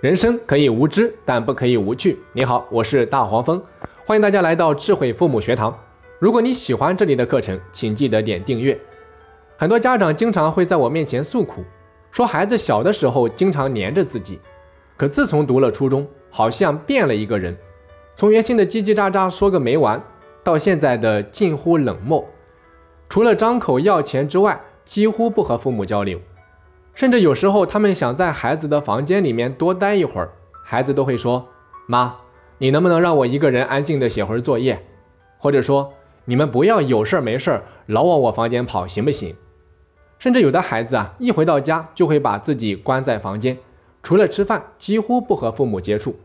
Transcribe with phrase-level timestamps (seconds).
[0.00, 2.18] 人生可以无知，但不可以无趣。
[2.32, 3.62] 你好，我是大黄蜂，
[4.06, 5.78] 欢迎大家来到智慧父母学堂。
[6.18, 8.80] 如果你喜欢这里的课程，请记得点订阅。
[9.58, 11.62] 很多家长经常会在我面前诉苦，
[12.10, 14.40] 说孩子小的时候经常黏着自己，
[14.96, 17.54] 可自从读了初中，好像变了一个人，
[18.16, 20.02] 从原先的叽叽喳喳说个没完，
[20.42, 22.26] 到现在的近乎冷漠，
[23.10, 26.18] 除了张口要钱之外，几乎不和父母交流。
[26.94, 30.30] 甚至有时候，他们想在孩子的房间里面多待一会儿，
[30.64, 31.48] 孩子都会说
[31.86, 32.16] ：“妈，
[32.58, 34.84] 你能不能让我一个人安静的写会儿作业？”
[35.38, 35.94] 或者说
[36.26, 39.34] ：“你们不要有事儿没事儿老往我房间跑，行不行？”
[40.18, 43.56] 甚至有的孩子啊，一回到家就会把自己关在房间，
[44.02, 46.16] 除了吃饭，几乎不和父母接触。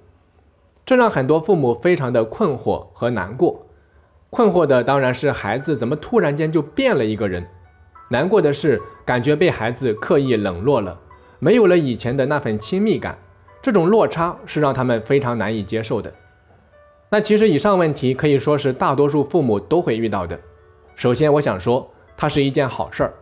[0.86, 3.66] 这让很多父母非常的困惑和难过。
[4.30, 7.48] 困惑的当然是孩子怎么突然间就变了一个人。
[8.10, 11.00] 难过的是，感觉被孩子刻意冷落了，
[11.38, 13.16] 没有了以前的那份亲密感，
[13.62, 16.12] 这种落差是让他们非常难以接受的。
[17.10, 20.38] 那其实以上问题可以说是大多数父母都会遇到的。
[20.96, 23.14] 首先，我想说，它是一件好事儿，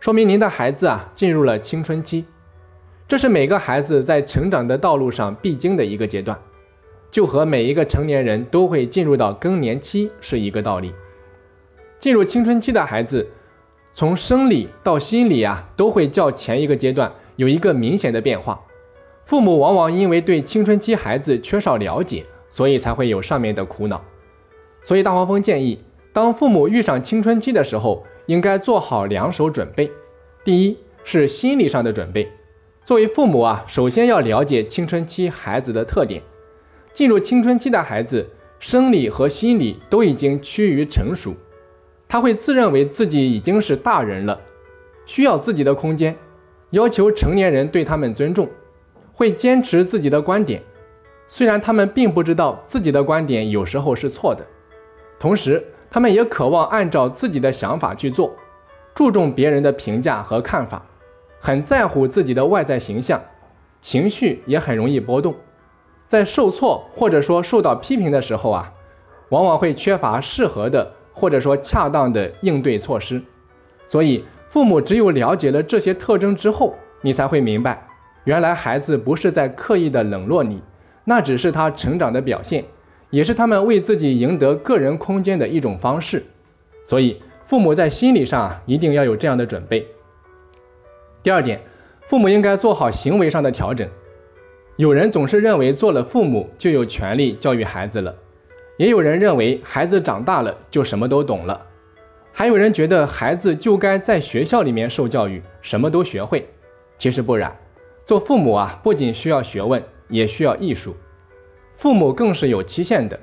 [0.00, 2.24] 说明您的孩子啊进入了青春期，
[3.06, 6.36] 这是每个孩子在成长的道路上必经的一个阶段，
[7.12, 10.92] 就和每一个成年人都会进入到更年期是一个道理。
[12.00, 13.24] 进入青春期的孩子。
[13.98, 18.64] 从生理到心理啊，都会较前一个阶段有一个明显的变化。
[19.24, 24.00] 父母往往因为对青春期孩子缺少了解，所以才会有上面的苦恼。
[24.82, 25.80] 所以大黄蜂建议，
[26.12, 29.90] 当父母遇上青春期的时候，应该做好两手准备。
[30.44, 32.28] 第一是心理上的准备，
[32.84, 36.22] 作为父母啊，首先要了解青春期孩子的特点。
[36.92, 38.24] 进入青春期的孩子，
[38.60, 41.34] 生理和心理都已经趋于成熟。
[42.08, 44.40] 他会自认为自己已经是大人了，
[45.04, 46.16] 需要自己的空间，
[46.70, 48.48] 要求成年人对他们尊重，
[49.12, 50.62] 会坚持自己的观点，
[51.28, 54.46] 虽然他们并不知道自己的观点有时候是错的，
[55.18, 58.34] 同时他们也渴望按照自己的想法去做，
[58.94, 60.86] 注重别人的评价和看法，
[61.38, 63.22] 很在乎自己的外在形象，
[63.82, 65.34] 情绪也很容易波动，
[66.08, 68.72] 在受挫或者说受到批评的时候啊，
[69.28, 70.94] 往往会缺乏适合的。
[71.18, 73.20] 或者说恰当的应对措施，
[73.86, 77.86] 所以父母只有了解了这些特征之后，你才会明白，
[78.24, 80.62] 原来孩子不是在刻意的冷落你，
[81.04, 82.64] 那只是他成长的表现，
[83.10, 86.24] 也是他们为自己赢得个人空间的一种方式。
[86.86, 89.86] 所以父母在心理上啊，一定要有这样的准备。
[91.22, 91.60] 第二点，
[92.06, 93.86] 父母应该做好行为上的调整。
[94.76, 98.14] 有人总是认为做了父母就有权利教育孩子了。
[98.78, 101.60] 也有人认为孩子长大了就什么都懂了，
[102.32, 106.48] 还有人觉得孩子就该在学校里面受教育，什么都学会。
[106.96, 107.54] 其实不然，
[108.06, 110.94] 做父母啊，不仅需要学问，也需要艺术。
[111.76, 113.18] 父母更是有期限的，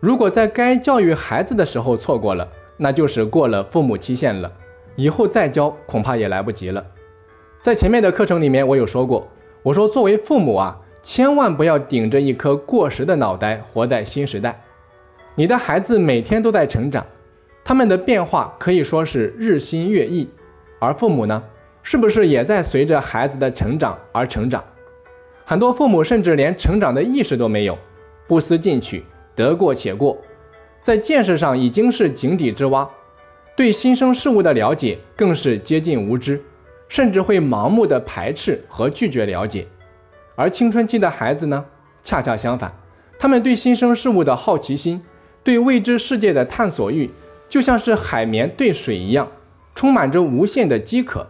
[0.00, 2.46] 如果在该教育孩子的时候错过了，
[2.76, 4.52] 那就是过了父母期限了，
[4.96, 6.84] 以后再教恐怕也来不及了。
[7.62, 9.26] 在前面的课程里面，我有说过，
[9.62, 14.62] 我说作为父母啊，千万不要顶着一颗过时的脑袋活在新时代。
[15.40, 17.06] 你的孩子每天都在成长，
[17.64, 20.28] 他们的变化可以说是日新月异，
[20.78, 21.42] 而父母呢，
[21.82, 24.62] 是不是也在随着孩子的成长而成长？
[25.46, 27.78] 很多父母甚至连成长的意识都没有，
[28.28, 29.02] 不思进取，
[29.34, 30.14] 得过且过，
[30.82, 32.86] 在见识上已经是井底之蛙，
[33.56, 36.38] 对新生事物的了解更是接近无知，
[36.86, 39.66] 甚至会盲目的排斥和拒绝了解。
[40.36, 41.64] 而青春期的孩子呢，
[42.04, 42.70] 恰恰相反，
[43.18, 45.02] 他们对新生事物的好奇心。
[45.42, 47.10] 对未知世界的探索欲，
[47.48, 49.28] 就像是海绵对水一样，
[49.74, 51.26] 充满着无限的饥渴。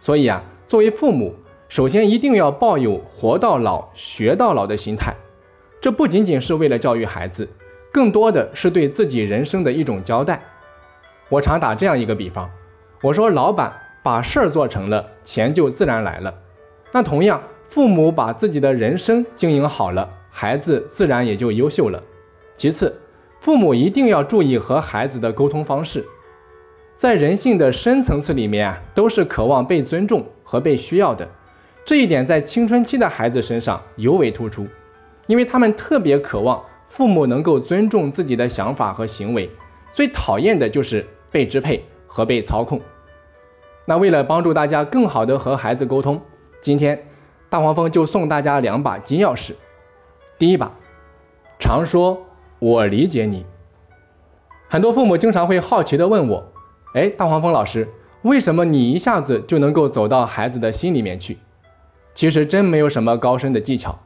[0.00, 1.34] 所以啊，作为父母，
[1.68, 5.14] 首先一定要抱有“活到老，学到老”的心态。
[5.80, 7.48] 这不仅仅是为了教育孩子，
[7.92, 10.42] 更多的是对自己人生的一种交代。
[11.28, 12.50] 我常打这样一个比方，
[13.02, 16.34] 我说：老板把事儿做成了，钱就自然来了。
[16.92, 22.02] 那同样，父母把自己的人生经营好了，孩子自然也就优秀了。
[22.56, 22.94] 其次，
[23.42, 26.06] 父母一定要注意和孩子的沟通方式，
[26.96, 31.28] 在人性的深层次里面啊，都是渴望被尊重和被需要的。
[31.84, 34.68] 这一点在青春期的孩子身上尤为突出，
[35.26, 39.50] 因为他们特别渴望父母能够尊重自己的想法和行为，
[39.92, 42.80] 最讨厌的就是被支配和被操控。
[43.86, 46.22] 那为了帮助大家更好的和孩子沟通，
[46.60, 47.08] 今天
[47.50, 49.54] 大黄蜂就送大家两把金钥匙。
[50.38, 50.70] 第一把，
[51.58, 52.24] 常说。
[52.62, 53.44] 我理解你。
[54.68, 56.52] 很多父母经常会好奇地问我
[56.94, 57.88] ：“哎，大黄蜂老师，
[58.22, 61.38] 为什么你一下子就能够走到孩子的心里面去？”
[62.14, 63.98] 其实真没有什么高深的技巧，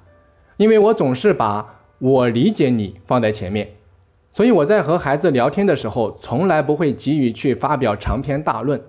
[0.56, 3.74] 因为我总是把我理解你放在前面，
[4.30, 8.80] 所以我在和孩子聊天的时候，从来不会急于去发表长篇大论，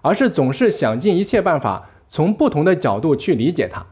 [0.00, 3.84] 而是总是想尽一切办法，从不同的角度去理解他。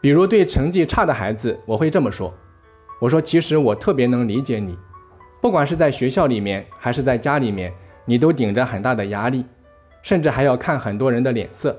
[0.00, 2.32] 比如对成绩差的孩子，我会这么说
[2.98, 4.78] ：“我说，其实我特别能理解你，
[5.40, 7.72] 不管是在学校里面还是在家里面，
[8.04, 9.44] 你都顶着很大的压力，
[10.02, 11.76] 甚至还要看很多人的脸色。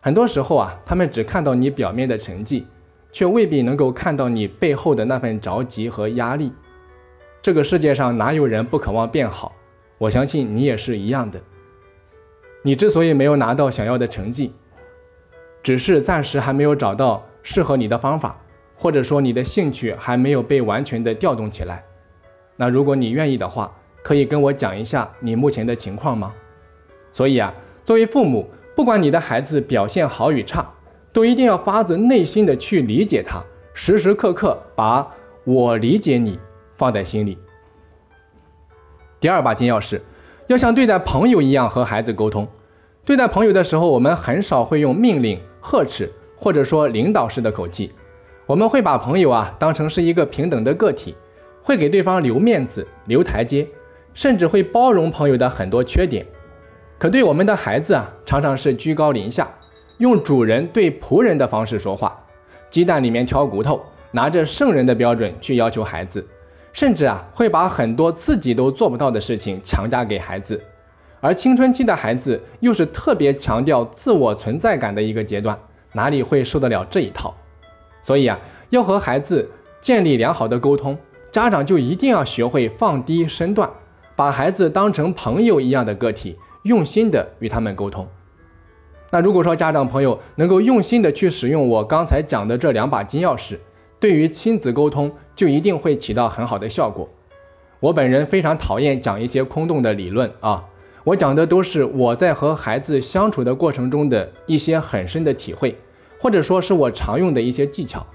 [0.00, 2.66] 很多时候啊，他们只看到你表面的成绩，
[3.12, 6.52] 却未必能够看到你背后的那份着急和压力。
[7.42, 9.54] 这个世界上哪有人不渴望变好？
[9.98, 11.40] 我相信你也是一样的。
[12.62, 14.52] 你之所以没有拿到想要的成绩，
[15.62, 18.36] 只是暂时还没有找到。”适合你的方法，
[18.78, 21.84] 或者说你的兴趣还没有被完全的调动起来，
[22.56, 23.70] 那如果你愿意的话，
[24.02, 26.32] 可以跟我讲一下你目前的情况吗？
[27.12, 27.52] 所以啊，
[27.84, 30.64] 作为父母，不管你的孩子表现好与差，
[31.12, 33.42] 都一定要发自内心的去理解他，
[33.74, 35.06] 时时刻刻把
[35.44, 36.38] 我理解你
[36.76, 37.36] 放在心里。
[39.18, 40.00] 第二把金钥匙，
[40.46, 42.46] 要像对待朋友一样和孩子沟通。
[43.04, 46.08] 对待朋友的时候，我们很少会用命令、呵斥。
[46.40, 47.90] 或者说领导式的口气，
[48.48, 51.14] 我们会把朋友啊当成是一个平等的个体，
[51.62, 53.68] 会给对方留面子、留台阶，
[54.14, 56.24] 甚至会包容朋友的很多缺点。
[56.98, 59.46] 可对我们的孩子啊，常常是居高临下，
[59.98, 62.18] 用主人对仆人的方式说话，
[62.70, 66.26] 鸡蛋里面挑骨头，拿着圣人的标准去要求孩子，
[66.72, 70.58] 甚至啊会把很多自己都做不到的事情强加给孩子。
[71.20, 75.58] 而青春期的孩子又是特别强调自我存在感的一个阶段。
[75.92, 77.34] 哪里会受得了这一套？
[78.02, 78.38] 所以啊，
[78.70, 79.50] 要和孩子
[79.80, 80.96] 建立良好的沟通，
[81.30, 83.68] 家长就一定要学会放低身段，
[84.16, 88.06] 把孩子当成朋友一样的个体，用心的与他们沟通。
[89.10, 93.56] 那如果说家长朋友能够用心的去使用我刚才讲的这两把金钥匙，
[93.98, 97.08] 对于亲子沟通就一定会起到很好的效果。
[97.80, 100.64] 我本人非常讨厌讲一些空洞的理论啊。
[101.04, 105.74] 我讲的都是我在和孩子相处的过程中的一些很深的体会，
[106.18, 108.06] 或者说是我常用的一些技巧。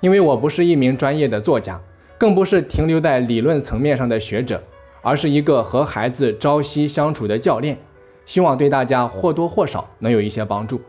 [0.00, 1.80] 因为我不是一名专业的作家，
[2.18, 4.62] 更不是停留在理论层面上的学者，
[5.00, 7.78] 而是一个和孩子朝夕相处的教练。
[8.26, 10.80] 希望对大家或多或少能有一些帮助。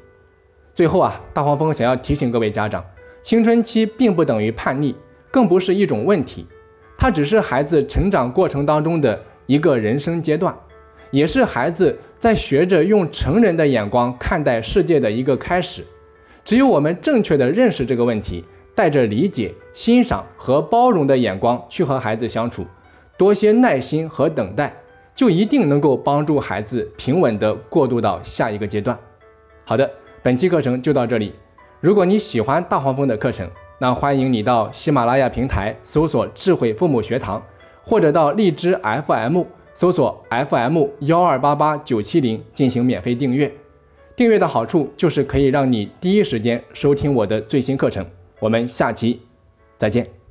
[0.74, 2.84] 最后啊，大黄蜂想要提醒各位家长，
[3.22, 4.96] 青春期并不等于叛逆，
[5.32, 6.46] 更不是一种问题，
[6.98, 10.56] 它只是孩子成长过程当中的一个人生阶段。
[11.12, 15.86] 也是孩子在学着用成人的眼光看待世界的一个开始。
[16.46, 18.46] 只有我们正确的认识这个问题，
[18.76, 22.64] 带着理解、欣赏和包容的眼光去和孩子相处，
[23.18, 24.72] 多些耐心和等待，
[25.16, 28.96] 就一定能够帮助孩子平稳地过渡到下一个阶段。
[29.64, 29.90] 好的，
[30.22, 31.34] 本期课程就到这里。
[31.82, 33.50] 如果你喜欢大黄蜂的课程，
[33.80, 37.42] 那欢迎你到喜马拉雅平台搜索“智慧父母学堂”，
[37.84, 39.42] 或者到荔枝 FM。
[39.78, 43.52] 搜索 FM 幺二八八九七零进行免费订阅，
[44.16, 48.06] 订阅的好处就是可以让你第一时间收听我的最新课程。
[48.40, 49.20] 我们下期
[49.78, 50.25] 再见。